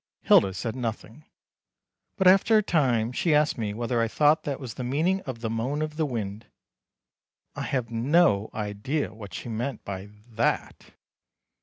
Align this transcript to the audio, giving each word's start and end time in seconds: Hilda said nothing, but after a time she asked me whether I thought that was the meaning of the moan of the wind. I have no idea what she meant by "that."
Hilda 0.23 0.55
said 0.55 0.75
nothing, 0.75 1.25
but 2.15 2.25
after 2.25 2.57
a 2.57 2.63
time 2.63 3.11
she 3.11 3.35
asked 3.35 3.59
me 3.59 3.71
whether 3.71 4.01
I 4.01 4.07
thought 4.07 4.45
that 4.45 4.59
was 4.59 4.73
the 4.73 4.83
meaning 4.83 5.21
of 5.27 5.41
the 5.41 5.47
moan 5.51 5.83
of 5.83 5.95
the 5.95 6.07
wind. 6.07 6.47
I 7.55 7.61
have 7.61 7.91
no 7.91 8.49
idea 8.51 9.13
what 9.13 9.35
she 9.35 9.47
meant 9.47 9.85
by 9.85 10.09
"that." 10.27 10.95